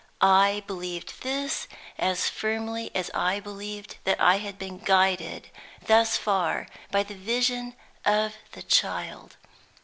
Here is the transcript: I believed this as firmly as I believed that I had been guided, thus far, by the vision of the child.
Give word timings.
I 0.19 0.63
believed 0.65 1.21
this 1.21 1.67
as 1.99 2.27
firmly 2.27 2.89
as 2.95 3.11
I 3.13 3.39
believed 3.39 3.97
that 4.03 4.19
I 4.19 4.37
had 4.37 4.57
been 4.57 4.79
guided, 4.79 5.51
thus 5.85 6.17
far, 6.17 6.65
by 6.89 7.03
the 7.03 7.13
vision 7.13 7.75
of 8.03 8.33
the 8.53 8.63
child. 8.63 9.35